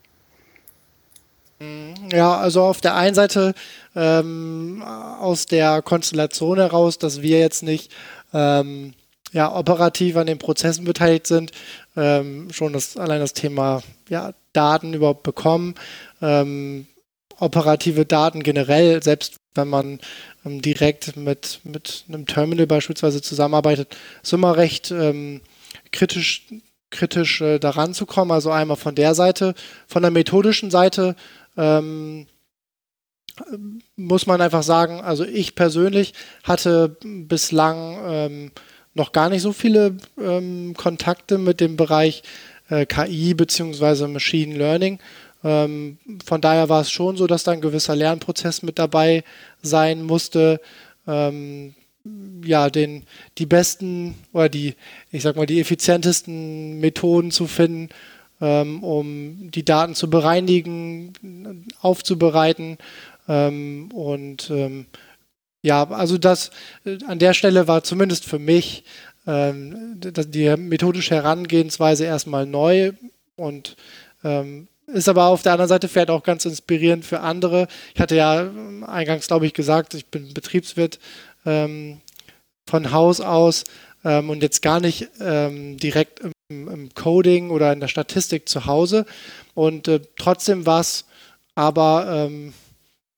[1.61, 3.55] Mm, ja, also auf der einen Seite
[3.95, 7.93] ähm, aus der Konstellation heraus, dass wir jetzt nicht
[8.33, 8.95] ähm,
[9.33, 11.53] ja, operativ an den Prozessen beteiligt sind,
[11.97, 15.75] ähm, schon das, allein das Thema ja, Daten überhaupt bekommen,
[16.21, 16.87] ähm,
[17.43, 20.01] operative Daten generell, selbst wenn man
[20.47, 25.41] ähm, direkt mit, mit einem Terminal beispielsweise zusammenarbeitet, ist immer recht ähm,
[25.91, 26.47] kritisch,
[26.91, 28.31] kritisch äh, daran zu kommen.
[28.31, 29.55] Also einmal von der Seite,
[29.87, 31.17] von der methodischen Seite
[31.57, 32.27] ähm,
[33.97, 38.53] muss man einfach sagen, also ich persönlich hatte bislang ähm,
[38.95, 42.23] noch gar nicht so viele ähm, Kontakte mit dem Bereich
[42.69, 44.07] äh, KI bzw.
[44.07, 44.99] Machine Learning
[45.45, 49.25] ähm, von daher war es schon so, dass da ein gewisser Lernprozess mit dabei
[49.63, 50.61] sein musste.
[51.07, 51.75] Ähm,
[52.45, 53.05] ja, den,
[53.39, 54.75] die besten oder die,
[55.11, 57.91] ich sag mal, die effizientesten Methoden zu finden,
[58.41, 61.13] ähm, um die Daten zu bereinigen,
[61.81, 62.79] aufzubereiten.
[63.29, 64.87] Ähm, und ähm,
[65.63, 66.51] ja, also das
[66.85, 68.85] äh, an der Stelle war zumindest für mich
[69.27, 72.93] ähm, die methodische Herangehensweise erstmal neu
[73.37, 73.77] und
[74.25, 77.69] ähm, ist aber auf der anderen Seite vielleicht auch ganz inspirierend für andere.
[77.95, 78.51] Ich hatte ja
[78.87, 80.99] eingangs, glaube ich, gesagt, ich bin Betriebswirt
[81.45, 82.01] ähm,
[82.69, 83.65] von Haus aus
[84.05, 86.33] ähm, und jetzt gar nicht ähm, direkt im,
[86.69, 89.07] im, Coding oder in der Statistik zu Hause.
[89.55, 91.07] Und äh, trotzdem war es
[91.55, 92.53] aber, ähm,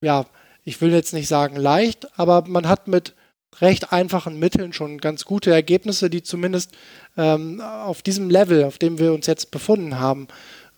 [0.00, 0.26] ja,
[0.64, 3.14] ich will jetzt nicht sagen leicht, aber man hat mit
[3.60, 6.72] recht einfachen Mitteln schon ganz gute Ergebnisse, die zumindest
[7.16, 10.26] ähm, auf diesem Level, auf dem wir uns jetzt befunden haben,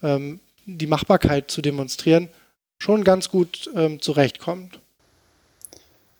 [0.02, 2.28] ähm, die Machbarkeit zu demonstrieren,
[2.78, 4.80] schon ganz gut ähm, zurechtkommt.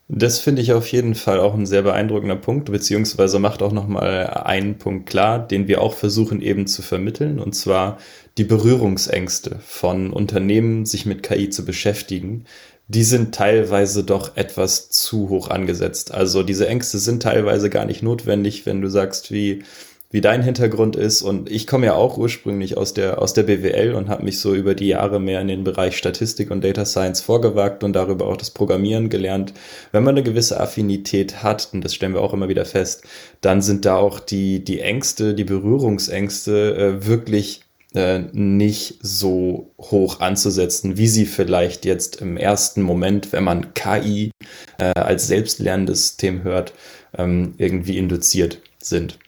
[0.09, 4.28] Das finde ich auf jeden Fall auch ein sehr beeindruckender Punkt, beziehungsweise macht auch nochmal
[4.28, 7.98] einen Punkt klar, den wir auch versuchen eben zu vermitteln, und zwar
[8.38, 12.44] die Berührungsängste von Unternehmen, sich mit KI zu beschäftigen.
[12.87, 16.14] Die sind teilweise doch etwas zu hoch angesetzt.
[16.14, 19.64] Also diese Ängste sind teilweise gar nicht notwendig, wenn du sagst, wie
[20.11, 21.23] wie dein Hintergrund ist.
[21.23, 24.55] Und ich komme ja auch ursprünglich aus der, aus der BWL und habe mich so
[24.55, 28.37] über die Jahre mehr in den Bereich Statistik und Data Science vorgewagt und darüber auch
[28.37, 29.53] das Programmieren gelernt.
[29.92, 33.05] Wenn man eine gewisse Affinität hat, und das stellen wir auch immer wieder fest,
[33.40, 37.62] dann sind da auch die, die Ängste, die Berührungsängste äh, wirklich
[37.95, 44.33] äh, nicht so hoch anzusetzen, wie sie vielleicht jetzt im ersten Moment, wenn man KI
[44.79, 46.75] äh, als selbstlernendes System hört,
[47.16, 49.19] ähm, irgendwie induziert sind.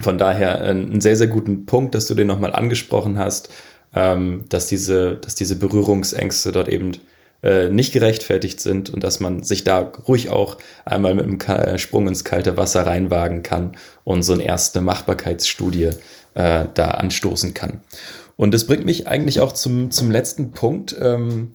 [0.00, 3.48] Von daher äh, einen sehr, sehr guten Punkt, dass du den nochmal angesprochen hast,
[3.94, 6.92] ähm, dass, diese, dass diese Berührungsängste dort eben
[7.42, 11.78] äh, nicht gerechtfertigt sind und dass man sich da ruhig auch einmal mit einem Ka
[11.78, 15.90] Sprung ins kalte Wasser reinwagen kann und so eine erste Machbarkeitsstudie
[16.34, 17.80] äh, da anstoßen kann.
[18.36, 20.94] Und das bringt mich eigentlich auch zum, zum letzten Punkt.
[21.00, 21.52] Ähm,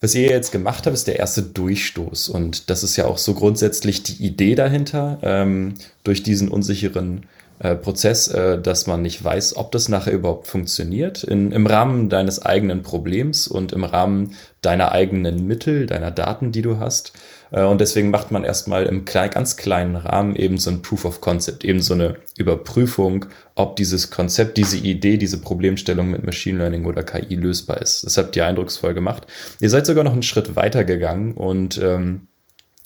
[0.00, 2.28] was ihr jetzt gemacht habt, ist der erste Durchstoß.
[2.28, 7.26] Und das ist ja auch so grundsätzlich die Idee dahinter, ähm, durch diesen unsicheren
[7.62, 12.08] äh, Prozess, äh, dass man nicht weiß, ob das nachher überhaupt funktioniert, in, im Rahmen
[12.08, 17.12] deines eigenen Problems und im Rahmen deiner eigenen Mittel, deiner Daten, die du hast.
[17.52, 21.20] Äh, und deswegen macht man erstmal im ganz kleinen Rahmen eben so ein Proof of
[21.20, 26.84] Concept, eben so eine Überprüfung, ob dieses Konzept, diese Idee, diese Problemstellung mit Machine Learning
[26.84, 28.04] oder KI lösbar ist.
[28.04, 29.28] Das habt ihr eindrucksvoll gemacht.
[29.60, 32.26] Ihr seid sogar noch einen Schritt weiter gegangen und ähm,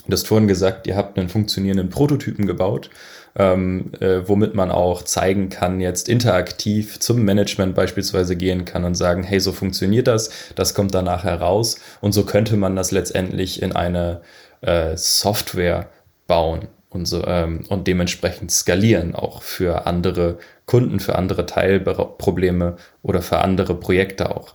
[0.07, 2.91] Du hast vorhin gesagt, ihr habt einen funktionierenden Prototypen gebaut
[3.39, 8.95] ähm, äh, womit man auch zeigen kann, jetzt interaktiv zum Management beispielsweise gehen kann und
[8.95, 13.63] sagen, hey, so funktioniert das, das kommt danach heraus und so könnte man das letztendlich
[13.63, 14.23] in eine
[14.63, 15.89] äh, Software
[16.27, 23.21] bauen und, so, ähm, und dementsprechend skalieren, auch für andere Kunden, für andere Teilprobleme oder
[23.21, 24.55] für andere Projekte auch.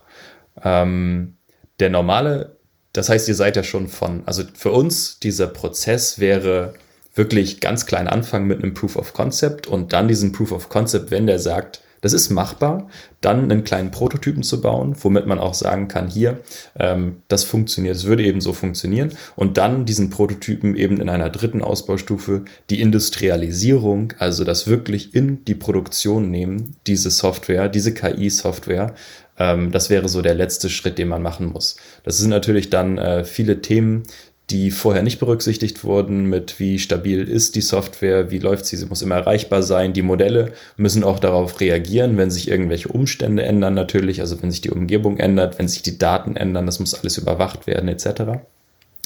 [0.62, 1.36] Ähm,
[1.78, 2.56] der normale,
[2.92, 6.74] das heißt, ihr seid ja schon von, also für uns dieser Prozess wäre
[7.14, 11.10] wirklich ganz klein anfangen mit einem Proof of Concept und dann diesen Proof of Concept,
[11.10, 12.88] wenn der sagt, das ist machbar,
[13.20, 16.40] dann einen kleinen Prototypen zu bauen, womit man auch sagen kann, hier,
[16.78, 21.30] ähm, das funktioniert, es würde eben so funktionieren und dann diesen Prototypen eben in einer
[21.30, 28.94] dritten Ausbaustufe die Industrialisierung, also das wirklich in die Produktion nehmen, diese Software, diese KI-Software,
[29.38, 31.76] ähm, das wäre so der letzte Schritt, den man machen muss.
[32.02, 34.02] Das sind natürlich dann äh, viele Themen,
[34.52, 38.84] die vorher nicht berücksichtigt wurden, mit wie stabil ist die Software, wie läuft sie, sie
[38.84, 39.94] muss immer erreichbar sein.
[39.94, 44.60] Die Modelle müssen auch darauf reagieren, wenn sich irgendwelche Umstände ändern natürlich, also wenn sich
[44.60, 48.44] die Umgebung ändert, wenn sich die Daten ändern, das muss alles überwacht werden etc.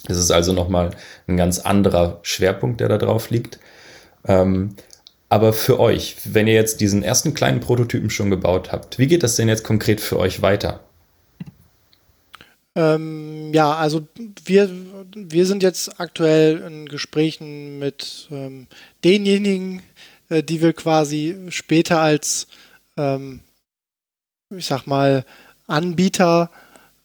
[0.08, 0.90] Das ist also nochmal
[1.28, 3.60] ein ganz anderer Schwerpunkt, der da drauf liegt.
[4.26, 4.74] Ähm,
[5.28, 9.22] aber für euch, wenn ihr jetzt diesen ersten kleinen Prototypen schon gebaut habt, wie geht
[9.22, 10.80] das denn jetzt konkret für euch weiter?
[12.76, 14.06] Ähm, ja, also
[14.44, 14.70] wir,
[15.14, 18.66] wir sind jetzt aktuell in Gesprächen mit ähm,
[19.02, 19.82] denjenigen,
[20.28, 22.48] äh, die wir quasi später als,
[22.98, 23.40] ähm,
[24.54, 25.24] ich sag mal,
[25.66, 26.50] Anbieter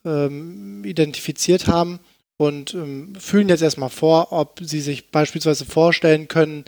[0.04, 2.00] ähm, identifiziert haben
[2.36, 6.66] und ähm, fühlen jetzt erstmal vor, ob sie sich beispielsweise vorstellen können,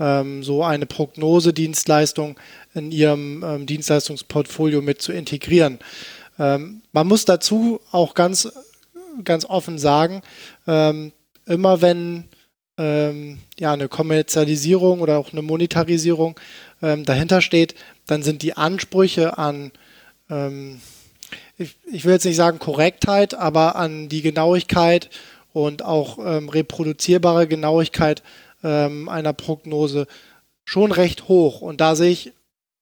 [0.00, 2.40] ähm, so eine Prognosedienstleistung
[2.72, 5.78] in ihrem Dienstleistungsportfolio mit zu integrieren.
[6.38, 8.48] Ähm, man muss dazu auch ganz,
[9.24, 10.22] ganz offen sagen,
[10.66, 11.12] ähm,
[11.46, 12.24] immer wenn
[12.78, 16.38] ähm, ja, eine Kommerzialisierung oder auch eine Monetarisierung
[16.82, 17.74] ähm, dahinter steht,
[18.06, 19.72] dann sind die Ansprüche an,
[20.28, 20.80] ähm,
[21.56, 25.08] ich, ich, will jetzt nicht sagen Korrektheit, aber an die Genauigkeit
[25.54, 28.22] und auch ähm, reproduzierbare Genauigkeit
[28.62, 30.08] einer Prognose
[30.64, 31.60] schon recht hoch.
[31.60, 32.32] Und da sehe ich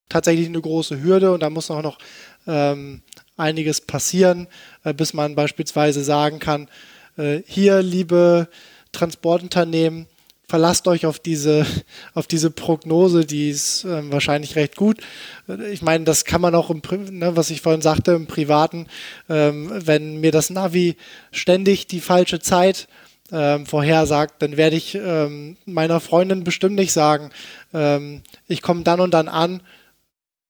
[0.08, 1.98] tatsächlich eine große Hürde und da muss auch noch
[2.46, 3.02] ähm,
[3.36, 4.46] einiges passieren,
[4.84, 6.68] äh, bis man beispielsweise sagen kann,
[7.16, 8.48] äh, hier, liebe
[8.92, 10.06] Transportunternehmen,
[10.48, 11.66] verlasst euch auf diese,
[12.14, 14.98] auf diese Prognose, die ist äh, wahrscheinlich recht gut.
[15.70, 18.86] Ich meine, das kann man auch, im, ne, was ich vorhin sagte, im Privaten,
[19.28, 20.96] ähm, wenn mir das Navi
[21.32, 22.88] ständig die falsche Zeit
[23.32, 27.30] ähm, vorhersagt, dann werde ich ähm, meiner Freundin bestimmt nicht sagen,
[27.72, 29.62] ähm, ich komme dann und dann an,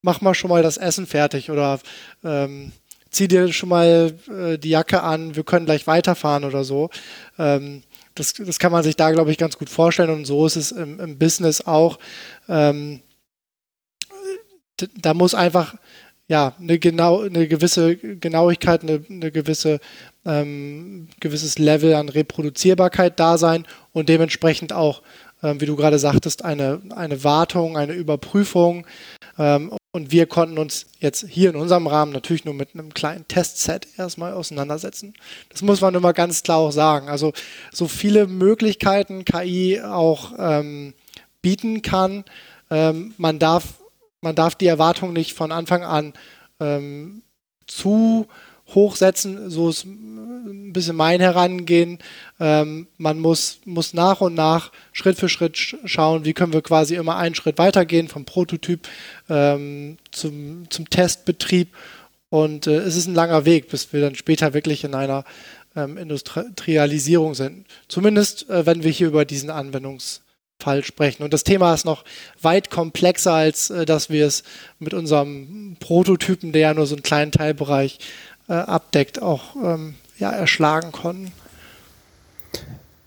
[0.05, 1.81] mach mal schon mal das Essen fertig oder
[2.23, 2.73] ähm,
[3.11, 6.91] zieh dir schon mal äh, die Jacke an, wir können gleich weiterfahren oder so.
[7.39, 7.83] Ähm,
[8.15, 10.73] das, das kann man sich da, glaube ich, ganz gut vorstellen und so ist es
[10.73, 11.99] im, im Business auch.
[12.49, 13.01] Ähm,
[15.01, 15.75] da muss einfach
[16.29, 19.81] ja eine genau eine gewisse Genauigkeit, eine, eine gewisse
[20.27, 25.03] ähm, gewisses Level an Reproduzierbarkeit da sein und dementsprechend auch,
[25.43, 28.87] ähm, wie du gerade sagtest, eine, eine Wartung, eine Überprüfung
[29.39, 33.29] ähm, und wir konnten uns jetzt hier in unserem Rahmen natürlich nur mit einem kleinen
[33.29, 35.15] Testset erstmal auseinandersetzen.
[35.51, 37.09] Das muss man immer ganz klar auch sagen.
[37.09, 37.33] Also
[37.73, 40.95] so viele Möglichkeiten KI auch ähm,
[41.43, 42.25] bieten kann,
[42.73, 43.75] ähm, man darf
[44.21, 46.13] man darf die Erwartung nicht von Anfang an
[46.59, 47.23] ähm,
[47.69, 48.27] zu
[48.75, 51.99] hochsetzen, so ist ein bisschen mein Herangehen.
[52.39, 56.97] Ähm, man muss, muss nach und nach Schritt für Schritt schauen, wie können wir quasi
[56.97, 58.87] immer einen Schritt weitergehen vom Prototyp
[59.29, 61.69] ähm, zum, zum Testbetrieb.
[62.29, 65.25] Und äh, es ist ein langer Weg, bis wir dann später wirklich in einer
[65.77, 67.67] ähm, Industrialisierung sind.
[67.89, 71.23] Zumindest, äh, wenn wir hier über diesen Anwendungsfall sprechen.
[71.23, 72.05] Und das Thema ist noch
[72.43, 74.43] weit komplexer, als äh, dass wir es
[74.79, 77.99] mit unserem Prototypen, der ja nur so einen kleinen Teilbereich
[78.49, 81.33] äh, abdeckt, auch ähm, ja, erschlagen konnten.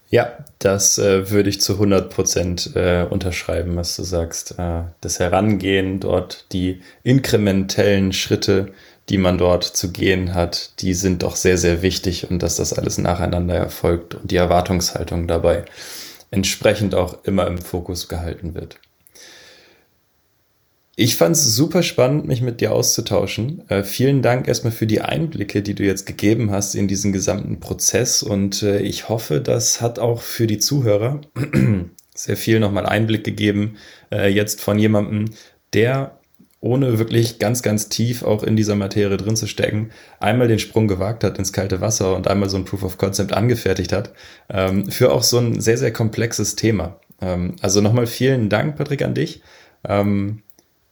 [0.09, 4.57] Ja, das äh, würde ich zu 100 Prozent äh, unterschreiben, was du sagst.
[4.57, 8.71] Äh, das Herangehen dort, die inkrementellen Schritte,
[9.09, 12.73] die man dort zu gehen hat, die sind doch sehr, sehr wichtig und dass das
[12.73, 15.65] alles nacheinander erfolgt und die Erwartungshaltung dabei
[16.31, 18.79] entsprechend auch immer im Fokus gehalten wird.
[20.99, 23.69] Ich fand es super spannend, mich mit dir auszutauschen.
[23.69, 27.59] Äh, vielen Dank erstmal für die Einblicke, die du jetzt gegeben hast in diesen gesamten
[27.59, 28.23] Prozess.
[28.23, 31.21] Und äh, ich hoffe, das hat auch für die Zuhörer
[32.15, 33.77] sehr viel nochmal Einblick gegeben,
[34.11, 35.25] äh, jetzt von jemandem,
[35.73, 36.17] der
[36.61, 40.87] ohne wirklich ganz, ganz tief auch in dieser Materie drin zu stecken, einmal den Sprung
[40.87, 44.13] gewagt hat ins kalte Wasser und einmal so ein Proof of Concept angefertigt hat,
[44.49, 46.99] ähm, für auch so ein sehr, sehr komplexes Thema.
[47.21, 49.43] Ähm, also nochmal vielen Dank, Patrick, an dich.
[49.87, 50.41] Ähm,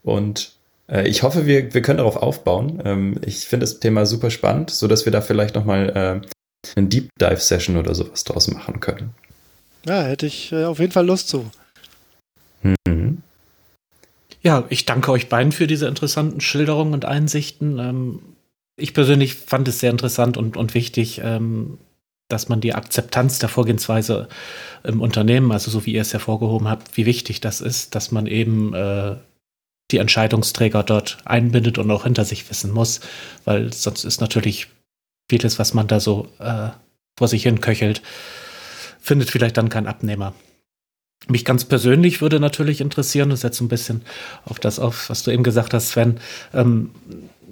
[0.06, 0.54] und
[0.88, 2.82] äh, ich hoffe, wir, wir können darauf aufbauen.
[2.86, 6.88] Ähm, ich finde das Thema super spannend, so dass wir da vielleicht nochmal äh, eine
[6.88, 9.12] Deep Dive Session oder sowas draus machen können.
[9.86, 11.50] Ja, hätte ich äh, auf jeden Fall Lust zu.
[12.62, 13.22] Mhm.
[14.42, 17.80] Ja, ich danke euch beiden für diese interessanten Schilderungen und Einsichten.
[17.80, 18.20] Ähm,
[18.78, 21.80] ich persönlich fand es sehr interessant und, und wichtig, ähm,
[22.28, 24.28] dass man die Akzeptanz der Vorgehensweise
[24.84, 28.28] im Unternehmen, also so wie ihr es hervorgehoben habt, wie wichtig das ist, dass man
[28.28, 29.16] eben äh,
[29.92, 33.02] die Entscheidungsträger dort einbindet und auch hinter sich wissen muss,
[33.44, 34.68] weil sonst ist natürlich
[35.30, 36.70] vieles, was man da so äh,
[37.18, 38.02] vor sich hin köchelt,
[39.00, 40.34] findet vielleicht dann keinen Abnehmer.
[41.28, 44.02] Mich ganz persönlich würde natürlich interessieren, das setzt ein bisschen
[44.46, 46.20] auf das auf, was du eben gesagt hast, Sven,
[46.54, 46.92] ähm,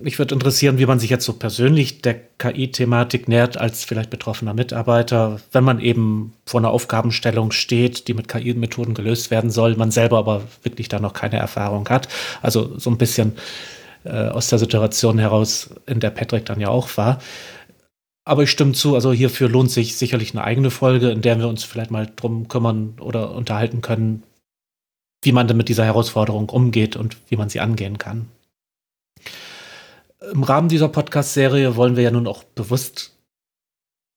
[0.04, 4.54] mich würde interessieren, wie man sich jetzt so persönlich der KI-Thematik nähert als vielleicht betroffener
[4.54, 9.92] Mitarbeiter, wenn man eben vor einer Aufgabenstellung steht, die mit KI-Methoden gelöst werden soll, man
[9.92, 12.10] selber aber wirklich da noch keine Erfahrung hat.
[12.42, 13.34] Also so ein bisschen
[14.04, 17.20] äh, aus der Situation heraus, in der Patrick dann ja auch war.
[18.26, 21.48] Aber ich stimme zu, also hierfür lohnt sich sicherlich eine eigene Folge, in der wir
[21.48, 24.24] uns vielleicht mal drum kümmern oder unterhalten können,
[25.24, 28.28] wie man denn mit dieser Herausforderung umgeht und wie man sie angehen kann.
[30.32, 33.18] Im Rahmen dieser Podcast-Serie wollen wir ja nun auch bewusst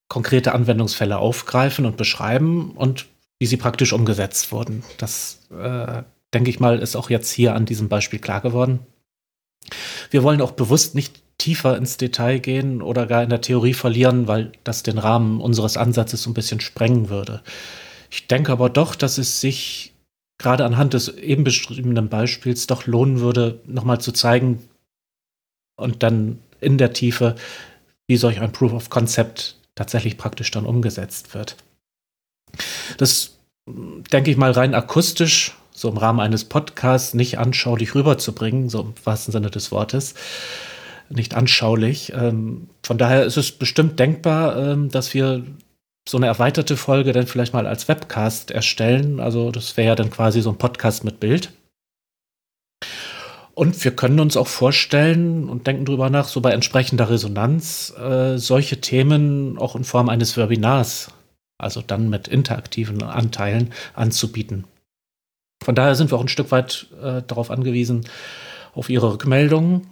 [0.09, 3.07] konkrete Anwendungsfälle aufgreifen und beschreiben und
[3.39, 4.85] wie sie praktisch umgesetzt wurden.
[4.99, 8.81] Das, äh, denke ich mal, ist auch jetzt hier an diesem Beispiel klar geworden.
[10.11, 14.29] Wir wollen auch bewusst nicht tiefer ins Detail gehen oder gar in der Theorie verlieren,
[14.29, 17.43] weil das den Rahmen unseres Ansatzes so ein bisschen sprengen würde.
[18.11, 19.93] Ich denke aber doch, dass es sich
[20.39, 24.63] gerade anhand des eben beschriebenen Beispiels doch lohnen würde, nochmal zu zeigen,
[25.77, 27.35] und dann in der Tiefe,
[28.07, 31.57] wie solch ein Proof of Concept tatsächlich praktisch dann umgesetzt wird.
[32.99, 33.39] Das
[34.13, 38.95] denke ich mal rein akustisch, so im Rahmen eines Podcasts, nicht anschaulich rüberzubringen, so im
[39.05, 40.15] wahrsten Sinne des Wortes,
[41.11, 42.13] nicht anschaulich.
[42.15, 45.45] Ähm, von daher ist es bestimmt denkbar, ähm, dass wir
[46.09, 49.21] so eine erweiterte Folge dann vielleicht mal als Webcast erstellen.
[49.21, 51.53] Also das wäre ja dann quasi so ein Podcast mit Bild.
[53.59, 58.37] Und wir können uns auch vorstellen und denken darüber nach, so bei entsprechender Resonanz, äh,
[58.37, 61.11] solche Themen auch in Form eines Webinars,
[61.57, 64.65] also dann mit interaktiven Anteilen anzubieten.
[65.65, 68.07] Von daher sind wir auch ein Stück weit äh, darauf angewiesen,
[68.75, 69.87] auf Ihre Rückmeldungen.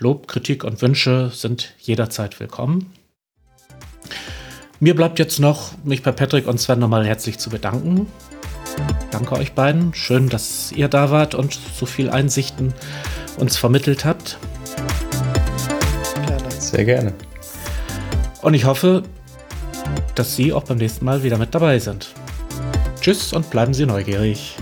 [0.00, 2.92] Lob, Kritik und Wünsche sind jederzeit willkommen.
[4.80, 8.08] Mir bleibt jetzt noch, mich bei Patrick und Sven nochmal herzlich zu bedanken
[9.10, 9.94] Danke euch beiden.
[9.94, 12.74] Schön, dass ihr da wart und so viel Einsichten
[13.38, 14.38] uns vermittelt habt.
[16.26, 16.50] Gerne.
[16.58, 17.12] Sehr gerne.
[18.42, 19.02] Und ich hoffe,
[20.14, 22.14] dass Sie auch beim nächsten Mal wieder mit dabei sind.
[23.00, 24.56] Tschüss und bleiben Sie neugierig.